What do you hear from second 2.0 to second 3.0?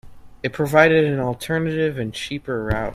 cheaper route.